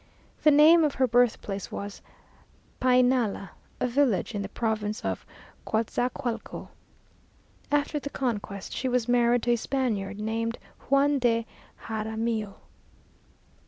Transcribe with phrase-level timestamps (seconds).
[0.41, 2.01] The name of her birthplace was
[2.81, 5.27] Painala, a village in the province of
[5.67, 6.69] Cuatzacualco.
[7.71, 10.57] After the conquest, she was married to a Spaniard, named
[10.89, 11.45] Juan de
[11.85, 12.55] Jaramillo.